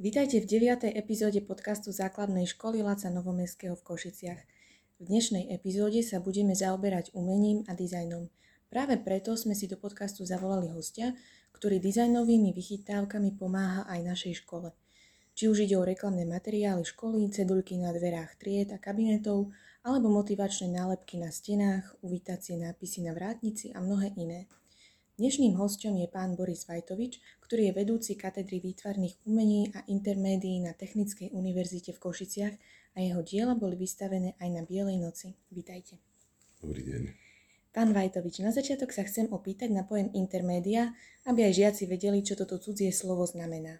[0.00, 0.96] Vítajte v 9.
[0.96, 4.40] epizóde podcastu Základnej školy Laca Novomestského v Košiciach.
[4.96, 8.32] V dnešnej epizóde sa budeme zaoberať umením a dizajnom.
[8.72, 11.12] Práve preto sme si do podcastu zavolali hostia,
[11.52, 14.72] ktorý dizajnovými vychytávkami pomáha aj našej škole.
[15.36, 19.52] Či už ide o reklamné materiály školy, cedulky na dverách tried a kabinetov,
[19.84, 24.48] alebo motivačné nálepky na stenách, uvítacie nápisy na vrátnici a mnohé iné.
[25.20, 30.72] Dnešným hostom je pán Boris Vajtovič, ktorý je vedúci katedry výtvarných umení a intermédií na
[30.72, 32.54] Technickej univerzite v Košiciach
[32.96, 35.36] a jeho diela boli vystavené aj na Bielej noci.
[35.52, 36.00] Vítajte.
[36.64, 37.02] Dobrý deň.
[37.68, 40.96] Pán Vajtovič, na začiatok sa chcem opýtať na pojem intermédia,
[41.28, 43.76] aby aj žiaci vedeli, čo toto cudzie slovo znamená.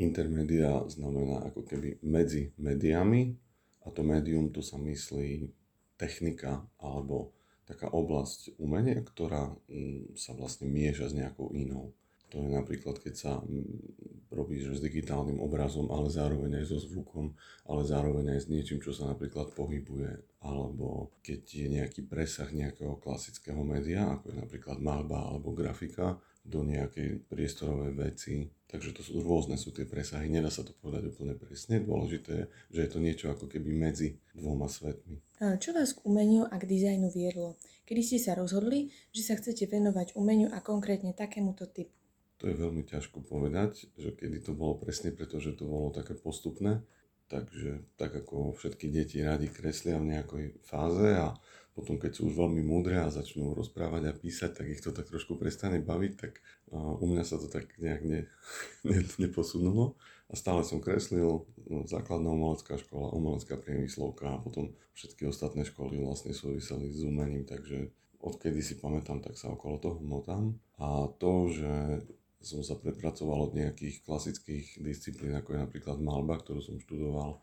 [0.00, 3.36] Intermédia znamená ako keby medzi médiami
[3.84, 5.52] a to médium tu sa myslí
[6.00, 7.36] technika alebo
[7.68, 11.92] taká oblasť umenia, ktorá mm, sa vlastne mieša s nejakou inou.
[12.28, 17.32] To je napríklad, keď sa mm, robíš s digitálnym obrazom, ale zároveň aj so zvukom,
[17.64, 23.00] ale zároveň aj s niečím, čo sa napríklad pohybuje, alebo keď je nejaký presah nejakého
[23.00, 28.48] klasického média, ako je napríklad malba alebo grafika, do nejakej priestorovej veci.
[28.68, 31.80] Takže to sú rôzne sú tie presahy, nedá sa to povedať úplne presne.
[31.80, 35.20] Dôležité je, že je to niečo ako keby medzi dvoma svetmi.
[35.40, 37.56] Čo vás k umeniu a k dizajnu viedlo?
[37.88, 41.97] Kedy ste sa rozhodli, že sa chcete venovať umeniu a konkrétne takémuto typu?
[42.38, 46.86] To je veľmi ťažko povedať, že kedy to bolo presne, pretože to bolo také postupné.
[47.28, 51.36] Takže tak ako všetky deti radi kreslia v nejakej fáze a
[51.78, 55.06] potom keď sú už veľmi múdre a začnú rozprávať a písať, tak ich to tak
[55.06, 56.42] trošku prestane baviť, tak
[56.74, 58.20] u mňa sa to tak nejak ne,
[58.88, 59.94] ne, neposunulo.
[60.28, 66.02] A stále som kreslil, no, základná umelecká škola, umelecká priemyslovka a potom všetky ostatné školy
[66.02, 70.58] vlastne súviseli s umením, takže odkedy si pamätám, tak sa okolo toho motám.
[70.82, 72.02] A to, že
[72.38, 77.42] som sa prepracoval od nejakých klasických disciplín, ako je napríklad malba, ktorú som študoval,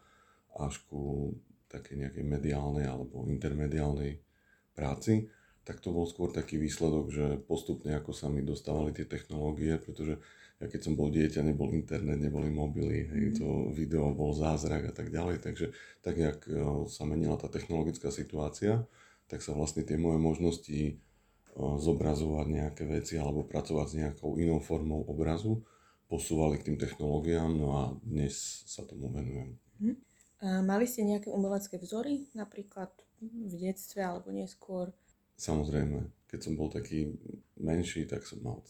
[0.55, 1.35] až ku
[1.67, 4.23] také nejakej mediálnej alebo intermediálnej
[4.71, 5.27] práci,
[5.65, 10.21] tak to bol skôr taký výsledok, že postupne ako sa mi dostávali tie technológie, pretože
[10.55, 13.35] ja keď som bol dieťa, nebol internet, neboli mobily, hej, mhm.
[13.35, 18.07] to video bol zázrak a tak ďalej, takže tak, jak e, sa menila tá technologická
[18.07, 18.87] situácia,
[19.27, 21.01] tak sa vlastne tie moje možnosti
[21.55, 25.63] zobrazovať nejaké veci alebo pracovať s nejakou inou formou obrazu
[26.05, 29.57] posúvali k tým technológiám, no a dnes sa tomu venujem.
[29.81, 29.97] Hm.
[30.45, 32.91] A mali ste nejaké umelecké vzory, napríklad
[33.23, 34.91] v detstve alebo neskôr?
[35.39, 37.15] Samozrejme, keď som bol taký
[37.57, 38.61] menší, tak som mal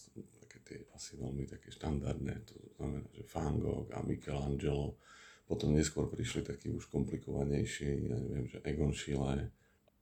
[0.46, 4.98] také tie asi veľmi také štandardné, to znamená, že Van Gogh a Michelangelo.
[5.46, 9.54] Potom neskôr prišli takí už komplikovanejší, ja neviem, že Egon Schiele.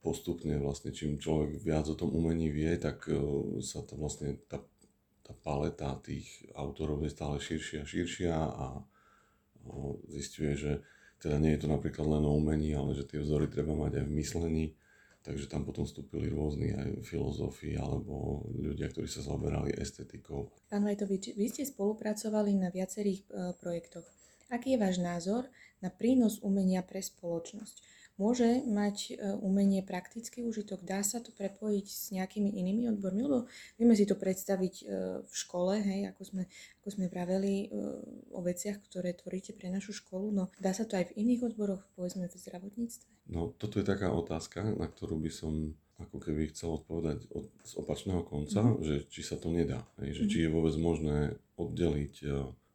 [0.04, 3.16] Postupne vlastne, čím človek viac o tom umení vie, tak e,
[3.64, 4.60] sa to vlastne tá,
[5.24, 8.68] tá paleta tých autorov je stále širšia a širšia a
[10.12, 10.72] zistuje, že
[11.24, 14.06] teda nie je to napríklad len o umení, ale že tie vzory treba mať aj
[14.06, 14.66] v myslení.
[15.24, 20.52] Takže tam potom vstúpili rôzni aj filozofi alebo ľudia, ktorí sa zaoberali estetikou.
[20.68, 24.04] Pán Vajtovič, vy ste spolupracovali na viacerých e, projektoch.
[24.52, 25.48] Aký je váš názor
[25.80, 27.93] na prínos umenia pre spoločnosť?
[28.18, 30.86] Môže mať e, umenie praktický užitok?
[30.86, 33.26] Dá sa to prepojiť s nejakými inými odbormi?
[33.26, 34.84] Lebo vieme si to predstaviť e,
[35.26, 36.44] v škole, hej, ako sme,
[36.84, 37.68] ako sme praveli e,
[38.34, 41.82] o veciach, ktoré tvoríte pre našu školu, no dá sa to aj v iných odboroch,
[41.98, 43.10] povedzme v zdravotníctve?
[43.34, 47.74] No, toto je taká otázka, na ktorú by som ako keby chcel odpovedať od, z
[47.80, 48.82] opačného konca, mm.
[48.82, 50.30] že či sa to nedá, hej, že mm.
[50.30, 51.18] či je vôbec možné
[51.56, 52.14] oddeliť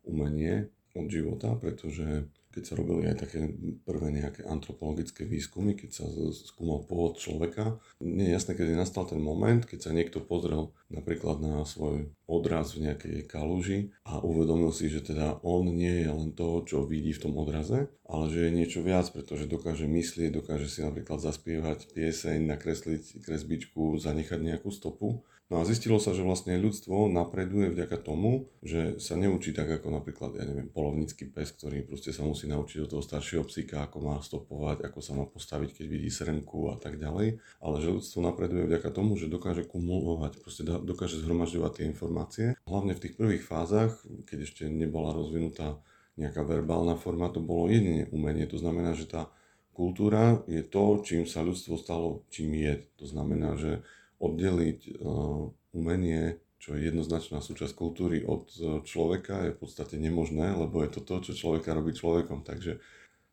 [0.06, 3.44] umenie od života, pretože keď sa robili aj také
[3.84, 9.20] prvé nejaké antropologické výskumy, keď sa skúmal pôvod človeka, nie je jasné, kedy nastal ten
[9.20, 14.88] moment, keď sa niekto pozrel napríklad na svoj odraz v nejakej kaluži a uvedomil si,
[14.88, 18.56] že teda on nie je len to, čo vidí v tom odraze, ale že je
[18.56, 25.25] niečo viac, pretože dokáže myslieť, dokáže si napríklad zaspievať pieseň, nakresliť kresbičku, zanechať nejakú stopu
[25.48, 29.88] No a zistilo sa, že vlastne ľudstvo napreduje vďaka tomu, že sa neučí tak ako
[29.96, 33.96] napríklad, ja neviem, polovnícky pes, ktorý proste sa musí naučiť od toho staršieho psíka, ako
[34.05, 37.40] má stopovať, ako sa má postaviť, keď vidí srnku a tak ďalej.
[37.64, 42.46] Ale že ľudstvo napreduje vďaka tomu, že dokáže kumulovať, proste dokáže zhromažďovať tie informácie.
[42.69, 45.81] Hlavne v tých prvých fázach, keď ešte nebola rozvinutá
[46.20, 48.44] nejaká verbálna forma, to bolo jedine umenie.
[48.52, 49.32] To znamená, že tá
[49.73, 52.84] kultúra je to, čím sa ľudstvo stalo, čím je.
[53.00, 53.81] To znamená, že
[54.19, 60.55] oddeliť uh, umenie, čo je jednoznačná súčasť kultúry od uh, človeka, je v podstate nemožné,
[60.59, 62.43] lebo je to to, čo človeka robí človekom.
[62.43, 62.82] Takže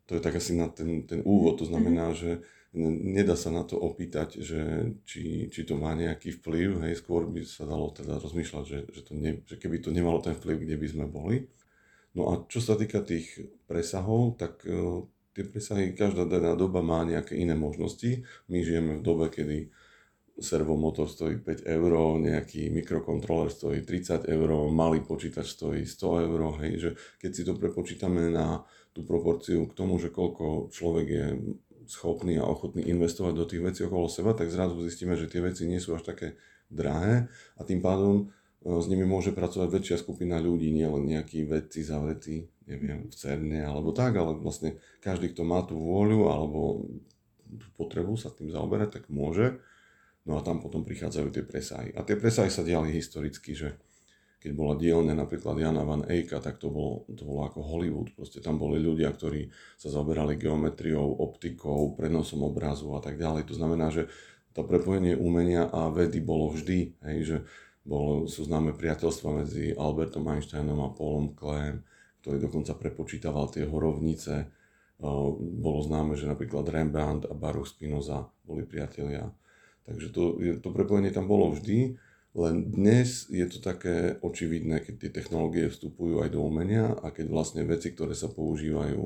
[0.06, 1.58] to je tak asi na ten, ten úvod.
[1.58, 2.16] To znamená, mhm.
[2.16, 2.30] že
[2.76, 7.40] nedá sa na to opýtať, že či, či to má nejaký vplyv, hej, skôr by
[7.42, 10.76] sa dalo teda rozmýšľať, že, že, to ne, že keby to nemalo ten vplyv, kde
[10.76, 11.48] by sme boli.
[12.12, 15.04] No a čo sa týka tých presahov, tak uh,
[15.36, 18.24] tie presahy, každá daná doba má nejaké iné možnosti.
[18.48, 19.72] My žijeme v dobe, kedy
[20.36, 26.72] servomotor stojí 5 eur, nejaký mikrokontroler stojí 30 eur, malý počítač stojí 100 eur, hej,
[26.76, 26.90] že
[27.20, 28.60] keď si to prepočítame na
[28.92, 31.26] tú proporciu k tomu, že koľko človek je
[31.88, 35.64] schopný a ochotný investovať do tých vecí okolo seba, tak zrazu zistíme, že tie veci
[35.64, 36.36] nie sú až také
[36.68, 41.86] drahé a tým pádom e, s nimi môže pracovať väčšia skupina ľudí, nielen nejakí vedci
[41.86, 46.82] zavretí, neviem, v CERNE alebo tak, ale vlastne každý, kto má tú vôľu alebo
[47.46, 49.62] tú potrebu sa tým zaoberať, tak môže.
[50.26, 51.94] No a tam potom prichádzajú tie presahy.
[51.94, 53.78] A tie presahy sa diali historicky, že
[54.42, 58.10] keď bola dielňa napríklad Jana Van Eyka, tak to bolo, to bolo ako Hollywood.
[58.14, 63.46] Proste tam boli ľudia, ktorí sa zaoberali geometriou, optikou, prenosom obrazu a tak ďalej.
[63.50, 64.10] To znamená, že
[64.50, 67.36] to prepojenie umenia a vedy bolo vždy, hej, že
[67.86, 71.86] bolo, sú známe priateľstva medzi Albertom Einsteinom a Paulom Kleem,
[72.22, 74.50] ktorý dokonca prepočítaval tie horovnice.
[75.38, 79.30] Bolo známe, že napríklad Rembrandt a Baruch Spinoza boli priatelia.
[79.86, 80.22] Takže to,
[80.60, 81.94] to prepojenie tam bolo vždy,
[82.36, 87.32] len dnes je to také očividné, keď tie technológie vstupujú aj do umenia a keď
[87.32, 89.00] vlastne veci, ktoré sa používajú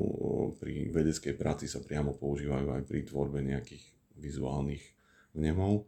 [0.59, 3.87] pri vedeckej práci, sa priamo používajú aj pri tvorbe nejakých
[4.19, 4.83] vizuálnych
[5.31, 5.87] vnemov.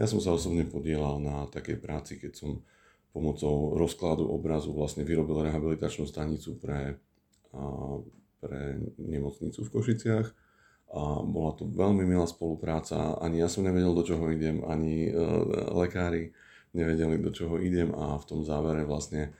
[0.00, 2.64] Ja som sa osobne podielal na takej práci, keď som
[3.12, 6.96] pomocou rozkladu obrazu vlastne vyrobil rehabilitačnú stanicu pre,
[8.40, 8.60] pre
[8.96, 10.47] nemocnicu v Košiciach
[10.88, 13.20] a bola to veľmi milá spolupráca.
[13.20, 15.12] Ani ja som nevedel, do čoho idem, ani e,
[15.76, 16.32] lekári
[16.72, 19.30] nevedeli, do čoho idem a v tom závere vlastne e,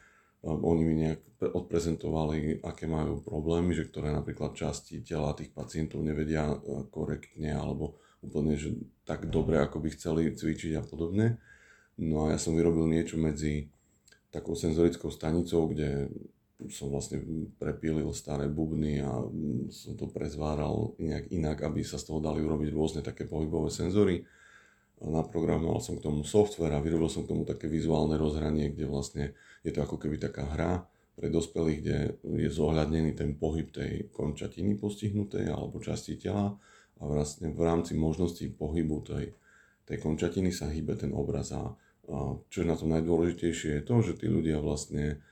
[0.44, 6.52] oni mi nejak odprezentovali, aké majú problémy, že ktoré napríklad časti tela tých pacientov nevedia
[6.52, 8.76] e, korektne alebo úplne že
[9.08, 11.40] tak dobre, ako by chceli cvičiť a podobne.
[11.96, 13.72] No a ja som vyrobil niečo medzi
[14.28, 16.12] takou senzorickou stanicou, kde
[16.66, 17.22] som vlastne
[17.54, 19.22] prepílil staré bubny a
[19.70, 24.26] som to prezváral nejak inak, aby sa z toho dali urobiť rôzne také pohybové senzory.
[24.98, 29.24] Naprogramoval som k tomu software a vyrobil som k tomu také vizuálne rozhranie, kde vlastne
[29.62, 30.82] je to ako keby taká hra
[31.14, 31.98] pre dospelých, kde
[32.42, 36.58] je zohľadnený ten pohyb tej končatiny postihnutej alebo časti tela
[36.98, 39.30] a vlastne v rámci možností pohybu tej,
[39.86, 41.70] tej končatiny sa hýbe ten obraz a,
[42.10, 45.22] a čo je na tom najdôležitejšie je to, že tí ľudia vlastne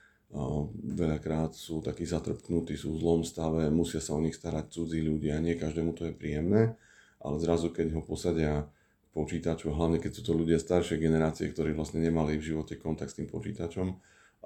[0.96, 5.38] veľakrát sú takí zatrpknutí, sú v zlom stave, musia sa o nich starať cudzí ľudia,
[5.38, 6.74] nie každému to je príjemné,
[7.22, 11.72] ale zrazu keď ho posadia k počítaču, hlavne keď sú to ľudia staršej generácie, ktorí
[11.78, 13.96] vlastne nemali v živote kontakt s tým počítačom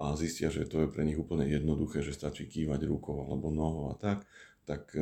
[0.00, 3.92] a zistia, že to je pre nich úplne jednoduché, že stačí kývať rukou alebo nohou
[3.92, 4.28] a tak,
[4.68, 4.94] tak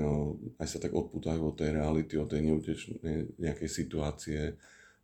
[0.56, 4.40] aj sa tak odputajú od tej reality, od tej neutečnej nejakej situácie,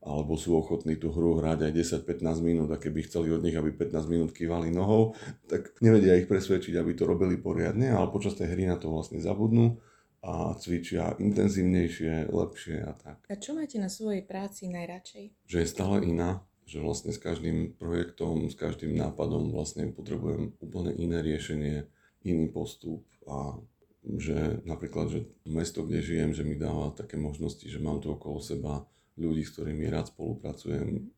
[0.05, 1.73] alebo sú ochotní tú hru hrať aj
[2.05, 5.17] 10-15 minút a keby chceli od nich, aby 15 minút kývali nohou,
[5.49, 9.17] tak nevedia ich presvedčiť, aby to robili poriadne, ale počas tej hry na to vlastne
[9.17, 9.81] zabudnú
[10.21, 13.17] a cvičia intenzívnejšie, lepšie a tak.
[13.29, 15.49] A čo máte na svojej práci najradšej?
[15.49, 20.93] Že je stále iná, že vlastne s každým projektom, s každým nápadom vlastne potrebujem úplne
[20.97, 21.89] iné riešenie,
[22.25, 23.57] iný postup a
[24.05, 28.37] že napríklad, že mesto, kde žijem, že mi dáva také možnosti, že mám tu okolo
[28.37, 28.85] seba
[29.19, 31.11] ľudí, s ktorými rád spolupracujem,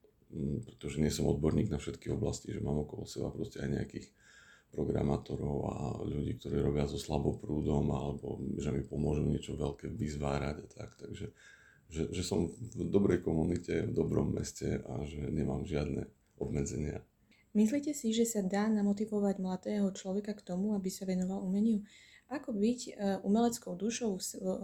[0.67, 4.07] pretože nie som odborník na všetky oblasti, že mám okolo seba proste aj nejakých
[4.75, 10.67] programátorov a ľudí, ktorí robia so slaboprúdom alebo že mi pomôžu niečo veľké vyzvárať a
[10.69, 10.91] tak.
[11.01, 11.33] Takže
[11.87, 16.11] že, že som v dobrej komunite, v dobrom meste a že nemám žiadne
[16.43, 16.99] obmedzenia.
[17.57, 21.81] Myslíte si, že sa dá namotivovať mladého človeka k tomu, aby sa venoval umeniu?
[22.27, 22.93] Ako byť e,
[23.23, 24.19] umeleckou dušou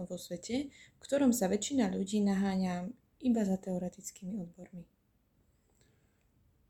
[0.05, 2.91] vo svete, v ktorom sa väčšina ľudí naháňa
[3.23, 4.83] iba za teoretickými odbormi.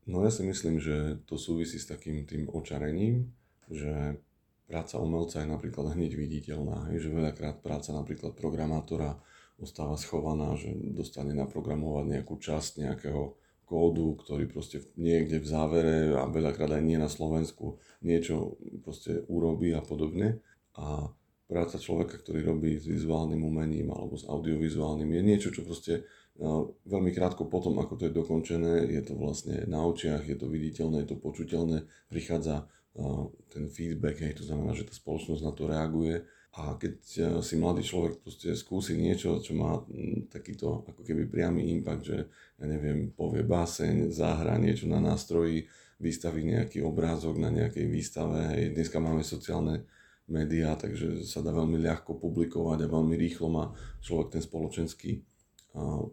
[0.06, 3.32] No ja si myslím, že to súvisí s takým tým očarením,
[3.72, 4.20] že
[4.68, 9.16] práca umelca je napríklad hneď viditeľná, hej, že veľakrát práca napríklad programátora
[9.60, 16.28] ostáva schovaná, že dostane naprogramovať nejakú časť nejakého kódu, ktorý proste niekde v závere a
[16.28, 20.44] veľakrát aj nie na Slovensku niečo proste urobí a podobne.
[20.76, 21.08] A
[21.48, 26.04] práca človeka, ktorý robí s vizuálnym umením alebo s audiovizuálnym je niečo, čo proste
[26.84, 31.06] veľmi krátko potom, ako to je dokončené, je to vlastne na očiach, je to viditeľné,
[31.06, 32.66] je to počuteľné, prichádza
[33.50, 36.26] ten feedback, hej, to znamená, že tá spoločnosť na to reaguje.
[36.54, 37.02] A keď
[37.42, 39.82] si mladý človek proste skúsi niečo, čo má
[40.30, 42.18] takýto ako keby priamy impact, že
[42.62, 45.66] ja neviem, povie báseň, zahra niečo na nástroji,
[45.98, 49.90] vystaví nejaký obrázok na nejakej výstave, hej, dneska máme sociálne
[50.30, 53.74] médiá, takže sa dá veľmi ľahko publikovať a veľmi rýchlo má
[54.06, 55.26] človek ten spoločenský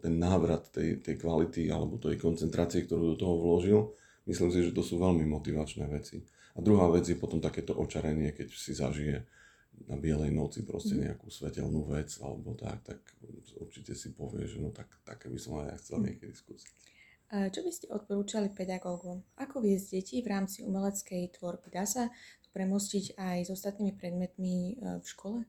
[0.01, 3.81] ten návrat tej, tej kvality alebo tej koncentrácie, ktorú do toho vložil
[4.25, 6.21] myslím si, že to sú veľmi motivačné veci.
[6.55, 9.23] A druhá vec je potom takéto očarenie, keď si zažije
[9.87, 11.01] na bielej noci proste mhm.
[11.09, 12.99] nejakú svetelnú vec alebo tak, tak
[13.57, 16.05] určite si povie, že no tak, také by som aj ja chcel mhm.
[16.11, 16.71] niekedy skúsiť.
[17.31, 19.23] Čo by ste odporúčali pedagógom?
[19.39, 21.71] Ako viesť deti v rámci umeleckej tvorby?
[21.71, 22.11] Dá sa
[22.51, 25.47] premostiť aj s ostatnými predmetmi e, v škole?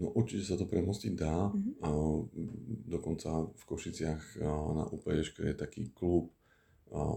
[0.00, 1.52] No určite sa to premostiť dá.
[1.52, 1.84] Mm-hmm.
[1.84, 1.88] A
[2.88, 4.40] dokonca v Košiciach
[4.74, 6.32] na UPŠ je taký klub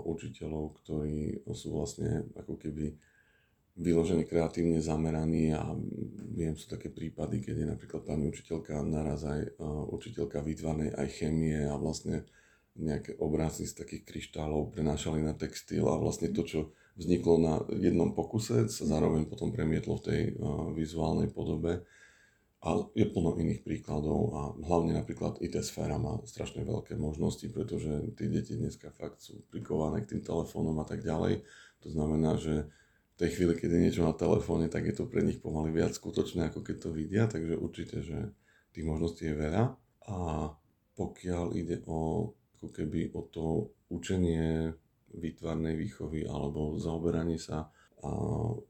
[0.05, 2.93] učiteľov, ktorí sú vlastne ako keby
[3.73, 5.73] vyložený kreatívne zameraní a
[6.29, 9.57] viem, sú také prípady, keď je napríklad pani učiteľka naraz aj
[9.89, 12.21] učiteľka výtvarnej aj chémie a vlastne
[12.77, 16.59] nejaké obrazy z takých kryštálov prenášali na textil a vlastne to, čo
[17.01, 20.21] vzniklo na jednom pokuse, sa zároveň potom premietlo v tej
[20.77, 21.81] vizuálnej podobe.
[22.63, 28.15] A je plno iných príkladov a hlavne napríklad IT sféra má strašne veľké možnosti, pretože
[28.15, 31.43] tí deti dneska fakt sú prikované k tým telefónom a tak ďalej.
[31.84, 32.72] To znamená, že
[33.13, 35.91] v tej chvíli, keď je niečo na telefóne, tak je to pre nich pomaly viac
[35.91, 38.32] skutočné, ako keď to vidia, takže určite, že
[38.72, 39.63] tých možností je veľa.
[40.08, 40.17] A
[40.96, 44.72] pokiaľ ide o, ako keby o to učenie
[45.13, 47.70] výtvarnej výchovy alebo zaoberanie sa
[48.03, 48.10] a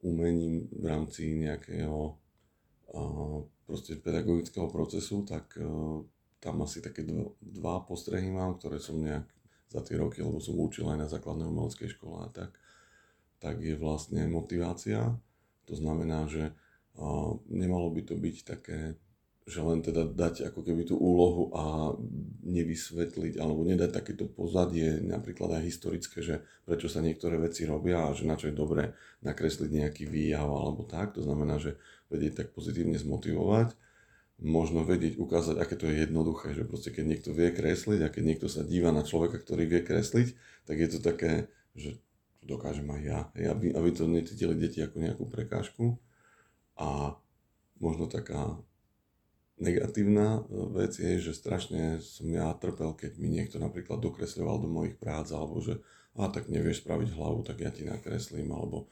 [0.02, 2.20] umením v rámci nejakého
[3.74, 5.66] proste pedagogického procesu, tak a,
[6.38, 7.02] tam asi také
[7.42, 9.26] dva, postrehy mám, ktoré som nejak
[9.74, 12.54] za tie roky, lebo som učil aj na základnej umeleckej škole a tak,
[13.42, 15.18] tak je vlastne motivácia.
[15.66, 16.54] To znamená, že
[17.50, 19.00] nemalo by to byť také,
[19.44, 21.92] že len teda dať ako keby tú úlohu a
[22.48, 28.16] nevysvetliť alebo nedať takéto pozadie, napríklad aj historické, že prečo sa niektoré veci robia a
[28.16, 31.12] že na čo je dobré nakresliť nejaký výjav alebo tak.
[31.20, 31.76] To znamená, že
[32.08, 33.76] vedieť tak pozitívne zmotivovať,
[34.40, 38.24] možno vedieť ukázať, aké to je jednoduché, že proste keď niekto vie kresliť a keď
[38.24, 42.00] niekto sa díva na človeka, ktorý vie kresliť, tak je to také, že
[42.44, 43.20] dokážem aj ja.
[43.52, 46.00] Aby, aby to necítili deti ako nejakú prekážku.
[46.80, 47.16] A
[47.80, 48.60] možno taká
[49.62, 54.98] negatívna vec je, že strašne som ja trpel, keď mi niekto napríklad dokresľoval do mojich
[54.98, 55.82] prác, alebo že
[56.14, 58.86] a tak nevieš spraviť hlavu, tak ja ti nakreslím, alebo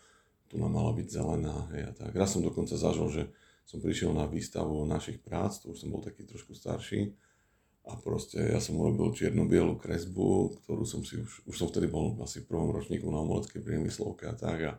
[0.49, 1.69] tu nám mala byť zelená.
[1.73, 2.11] Hej, a tak.
[2.17, 3.23] Raz som dokonca zažil, že
[3.69, 7.13] som prišiel na výstavu našich prác, to už som bol taký trošku starší,
[7.81, 12.13] a proste ja som urobil čierno-bielu kresbu, ktorú som si už, už som vtedy bol
[12.21, 14.73] asi v prvom ročníku na umeleckej priemyslovke a tak a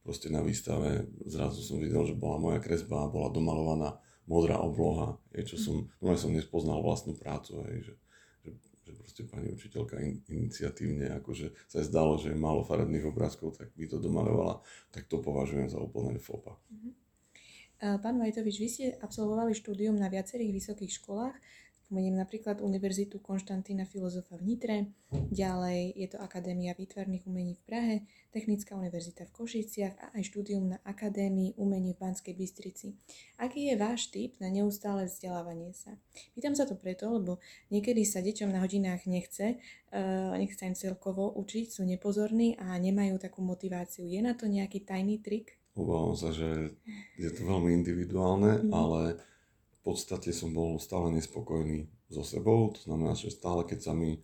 [0.00, 5.18] proste na výstave zrazu som videl, že bola moja kresba a bola domalovaná modrá obloha,
[5.34, 7.94] je, čo som, no som nespoznal vlastnú prácu, hej, že,
[8.46, 8.50] že,
[8.86, 13.58] že proste pani učiteľka in, iniciatívne, akože sa je zdalo, že je málo farebných obrázkov,
[13.58, 14.62] tak by to domalovala,
[14.94, 16.58] tak to považujem za úplne fopa.
[16.70, 17.02] Mhm.
[17.82, 21.34] Pán Vajtovič, vy ste absolvovali štúdium na viacerých vysokých školách.
[21.92, 27.94] Spomeniem napríklad Univerzitu Konštantína Filozofa v Nitre, ďalej je to Akadémia výtvarných umení v Prahe,
[28.32, 32.96] Technická univerzita v Košiciach a aj štúdium na Akadémii umení v Banskej Bystrici.
[33.36, 35.92] Aký je váš typ na neustále vzdelávanie sa?
[36.32, 39.60] Pýtam sa to preto, lebo niekedy sa deťom na hodinách nechce,
[39.92, 44.08] uh, nechce sa im celkovo učiť, sú nepozorní a nemajú takú motiváciu.
[44.08, 45.60] Je na to nejaký tajný trik?
[45.76, 46.72] Obávam sa, že
[47.20, 48.72] je to veľmi individuálne, mm.
[48.72, 49.20] ale
[49.82, 54.22] podstate som bol stále nespokojný so sebou, to znamená, že stále keď sa mi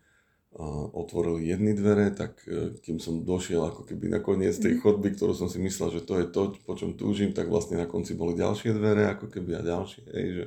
[0.96, 4.80] otvorili jedny dvere, tak e, kým som došiel ako keby na koniec tej mhm.
[4.80, 7.84] chodby, ktorú som si myslel, že to je to, po čom túžim, tak vlastne na
[7.84, 10.04] konci boli ďalšie dvere, ako keby a ďalšie.
[10.08, 10.44] Hej, že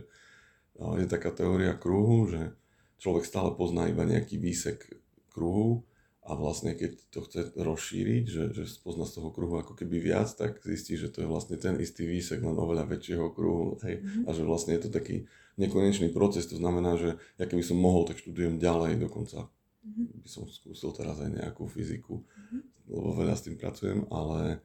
[0.81, 2.57] je taká teória kruhu, že
[2.97, 4.89] človek stále pozná iba nejaký výsek
[5.29, 5.85] kruhu
[6.21, 10.29] a vlastne keď to chce rozšíriť, že, že spozna z toho kruhu ako keby viac,
[10.29, 14.05] tak zistí, že to je vlastne ten istý výsek len oveľa väčšieho kruhu hej?
[14.05, 14.23] Mm-hmm.
[14.25, 15.25] a že vlastne je to taký
[15.57, 19.49] nekonečný proces, to znamená, že ja keby som mohol, tak študujem ďalej dokonca.
[19.81, 20.21] Mm-hmm.
[20.21, 22.61] By som skúsil teraz aj nejakú fyziku, mm-hmm.
[22.93, 24.61] lebo veľa s tým pracujem, ale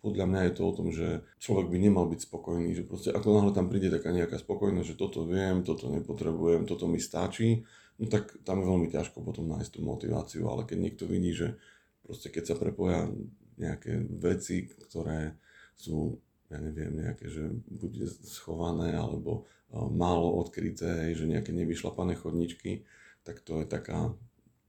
[0.00, 3.36] podľa mňa je to o tom, že človek by nemal byť spokojný, že proste ako
[3.36, 7.66] náhle tam príde taká nejaká spokojnosť, že toto viem, toto nepotrebujem, toto mi stačí,
[8.00, 11.60] no tak tam je veľmi ťažko potom nájsť tú motiváciu, ale keď niekto vidí, že
[12.00, 13.12] proste keď sa prepoja
[13.60, 15.36] nejaké veci, ktoré
[15.76, 16.16] sú,
[16.48, 22.88] ja neviem, nejaké, že bude schované alebo málo odkryté, že nejaké nevyšlapané chodničky,
[23.22, 24.16] tak to je taká,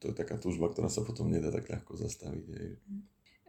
[0.04, 2.46] to je taká túžba, ktorá sa potom nedá tak ľahko zastaviť.
[2.52, 2.72] Hej.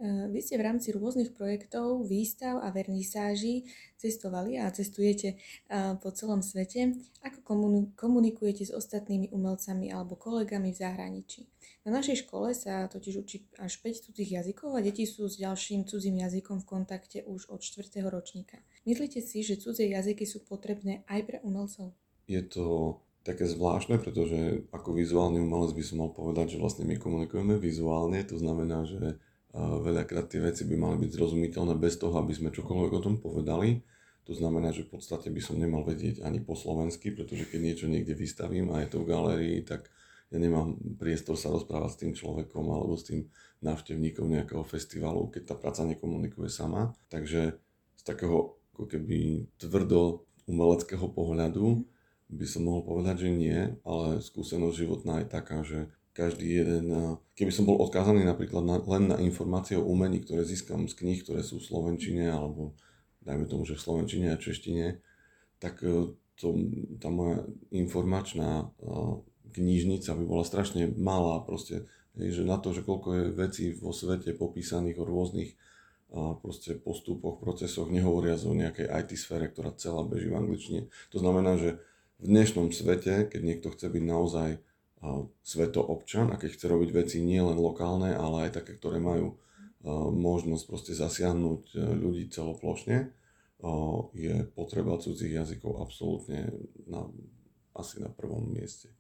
[0.02, 6.10] Eh, vy ste v rámci rôznych projektov, výstav a vernisáží cestovali a cestujete eh, po
[6.10, 6.98] celom svete.
[7.22, 7.46] Ako
[7.94, 11.46] komunikujete s ostatnými umelcami alebo kolegami v zahraničí?
[11.86, 15.86] Na našej škole sa totiž učí až 5 cudzích jazykov a deti sú s ďalším
[15.86, 18.02] cudzím jazykom v kontakte už od 4.
[18.10, 18.58] ročníka.
[18.82, 21.94] Myslíte si, že cudzie jazyky sú potrebné aj pre umelcov?
[22.26, 26.98] Je to také zvláštne, pretože ako vizuálny umelec by som mal povedať, že vlastne my
[26.98, 29.22] komunikujeme vizuálne, to znamená, že
[29.56, 33.84] veľakrát tie veci by mali byť zrozumiteľné bez toho, aby sme čokoľvek o tom povedali.
[34.24, 37.86] To znamená, že v podstate by som nemal vedieť ani po slovensky, pretože keď niečo
[37.90, 39.90] niekde vystavím a je to v galérii, tak
[40.32, 43.28] ja nemám priestor sa rozprávať s tým človekom alebo s tým
[43.60, 46.96] návštevníkom nejakého festivalu, keď tá práca nekomunikuje sama.
[47.12, 47.60] Takže
[47.98, 51.84] z takého ako keby tvrdo umeleckého pohľadu
[52.32, 56.84] by som mohol povedať, že nie, ale skúsenosť životná je taká, že každý jeden,
[57.32, 61.24] keby som bol odkázaný napríklad na, len na informácie o umení, ktoré získam z kníh,
[61.24, 62.76] ktoré sú v Slovenčine, alebo
[63.24, 65.00] dajme tomu, že v Slovenčine a Češtine,
[65.56, 66.48] tak e, to,
[67.00, 68.84] tá moja informačná e,
[69.56, 74.36] knižnica by bola strašne malá proste, že na to, že koľko je vecí vo svete
[74.36, 75.56] popísaných o rôznych
[76.12, 80.80] proste postupoch, procesoch, nehovoriac o nejakej IT sfére, ktorá celá beží v angličtine.
[81.08, 81.80] To znamená, že
[82.20, 84.60] v dnešnom svete, keď niekto chce byť naozaj
[85.42, 89.34] svetoobčan a keď chce robiť veci nielen lokálne, ale aj také, ktoré majú
[90.14, 93.10] možnosť proste zasiahnuť e, ľudí celoplošne,
[94.14, 96.50] je potreba cudzích jazykov absolútne
[96.90, 97.06] na,
[97.78, 98.90] asi na prvom mieste.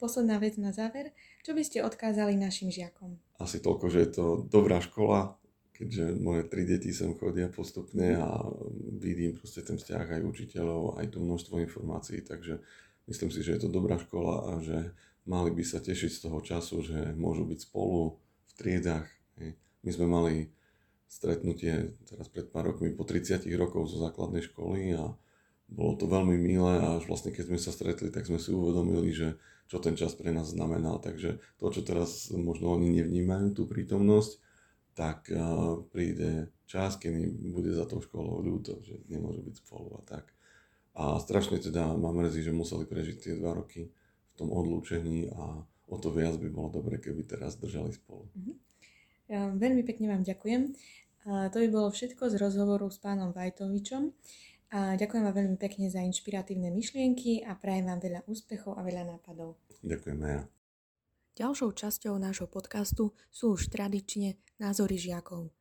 [0.00, 1.12] Posledná vec na záver.
[1.44, 3.20] Čo by ste odkázali našim žiakom?
[3.36, 5.36] Asi toľko, že je to dobrá škola,
[5.76, 8.48] keďže moje tri deti sem chodia postupne a
[8.96, 12.64] vidím proste ten vzťah aj učiteľov, aj tu množstvo informácií, takže
[13.12, 14.96] myslím si, že je to dobrá škola a že
[15.28, 18.16] mali by sa tešiť z toho času, že môžu byť spolu
[18.48, 19.08] v triedách.
[19.84, 20.34] My sme mali
[21.08, 25.12] stretnutie teraz pred pár rokmi po 30 rokov zo základnej školy a
[25.68, 29.12] bolo to veľmi milé a až vlastne keď sme sa stretli, tak sme si uvedomili,
[29.12, 29.36] že
[29.68, 30.96] čo ten čas pre nás znamenal.
[30.96, 34.40] Takže to, čo teraz možno oni nevnímajú, tú prítomnosť,
[34.96, 40.02] tak uh, príde čas, kedy bude za tou školou ľúto, že nemôže byť spolu a
[40.08, 40.32] tak.
[40.96, 43.92] A strašne teda ma mrzí, že museli prežiť tie dva roky
[44.38, 48.30] tom odlúčení a o to viac by bolo dobre, keby teraz držali spolu.
[48.30, 48.56] Mm-hmm.
[49.28, 50.72] Ja veľmi pekne vám ďakujem.
[51.28, 54.14] A to by bolo všetko z rozhovoru s pánom Vajtovičom.
[54.68, 59.16] A ďakujem vám veľmi pekne za inšpiratívne myšlienky a prajem vám veľa úspechov a veľa
[59.16, 59.56] nápadov.
[59.80, 60.44] Ďakujem ja.
[61.38, 65.54] Ďalšou časťou nášho podcastu sú už tradične názory žiakov.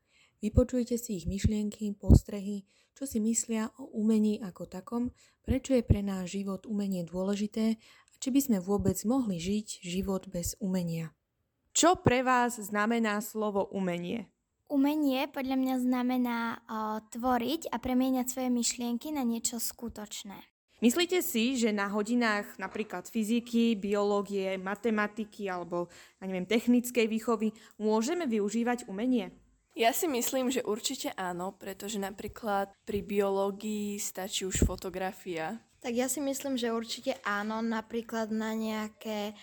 [0.43, 5.13] Vypočujte si ich myšlienky, postrehy, čo si myslia o umení ako takom,
[5.45, 7.77] prečo je pre náš život umenie dôležité
[8.17, 11.13] či by sme vôbec mohli žiť život bez umenia.
[11.77, 14.29] Čo pre vás znamená slovo umenie?
[14.67, 16.57] Umenie podľa mňa znamená o,
[17.07, 20.35] tvoriť a premieňať svoje myšlienky na niečo skutočné.
[20.77, 25.89] Myslíte si, že na hodinách napríklad fyziky, biológie, matematiky alebo
[26.21, 27.49] ja neviem, technickej výchovy
[27.81, 29.33] môžeme využívať umenie?
[29.77, 35.61] Ja si myslím, že určite áno, pretože napríklad pri biológii stačí už fotografia.
[35.81, 39.37] Tak ja si myslím, že určite áno, napríklad na nejaké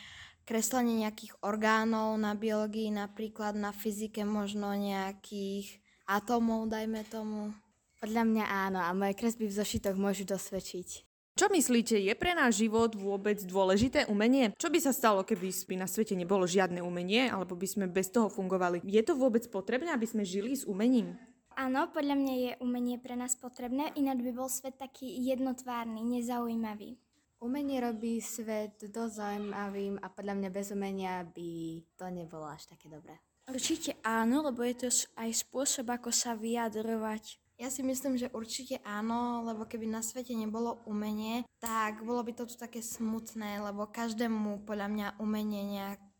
[0.44, 7.56] kreslenie nejakých orgánov, na biológii, napríklad na fyzike možno nejakých atómov, dajme tomu.
[8.04, 11.08] Podľa mňa áno a moje kresby v zošitoch môžu dosvedčiť.
[11.34, 14.54] Čo myslíte, je pre náš život vôbec dôležité umenie?
[14.54, 18.06] Čo by sa stalo, keby by na svete nebolo žiadne umenie, alebo by sme bez
[18.14, 18.78] toho fungovali?
[18.86, 21.18] Je to vôbec potrebné, aby sme žili s umením?
[21.54, 26.98] Áno, podľa mňa je umenie pre nás potrebné, ináč by bol svet taký jednotvárny, nezaujímavý.
[27.38, 32.90] Umenie robí svet dosť zaujímavým a podľa mňa bez umenia by to nebolo až také
[32.90, 33.22] dobré.
[33.46, 37.38] Určite áno, lebo je to aj spôsob, ako sa vyjadrovať.
[37.54, 42.34] Ja si myslím, že určite áno, lebo keby na svete nebolo umenie, tak bolo by
[42.34, 45.62] to tu také smutné, lebo každému podľa mňa umenie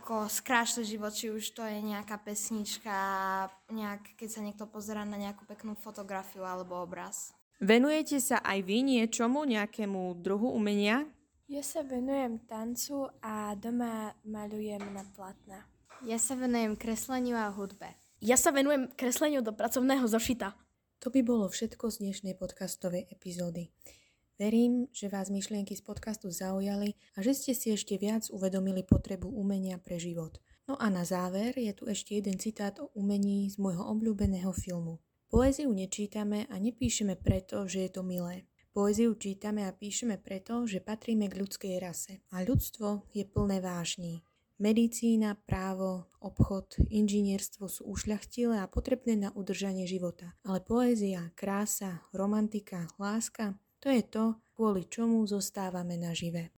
[0.04, 2.92] nejako skrášli život, či už to je nejaká pesnička,
[3.72, 7.32] nejak, keď sa niekto pozera na nejakú peknú fotografiu alebo obraz.
[7.56, 11.08] Venujete sa aj vy niečomu, nejakému druhu umenia?
[11.48, 15.64] Ja sa venujem tancu a doma malujem na platna.
[16.04, 17.96] Ja sa venujem kresleniu a hudbe.
[18.20, 20.52] Ja sa venujem kresleniu do pracovného zošita.
[21.00, 23.72] To by bolo všetko z dnešnej podcastovej epizódy.
[24.34, 29.30] Verím, že vás myšlienky z podcastu zaujali a že ste si ešte viac uvedomili potrebu
[29.30, 30.42] umenia pre život.
[30.66, 34.98] No a na záver je tu ešte jeden citát o umení z môjho obľúbeného filmu.
[35.30, 38.50] Poéziu nečítame a nepíšeme preto, že je to milé.
[38.74, 42.18] Poéziu čítame a píšeme preto, že patríme k ľudskej rase.
[42.34, 44.26] A ľudstvo je plné vážní.
[44.58, 50.34] Medicína, právo, obchod, inžinierstvo sú ušľachtilé a potrebné na udržanie života.
[50.42, 56.53] Ale poézia, krása, romantika, láska, to je to, kvôli čomu zostávame nažive.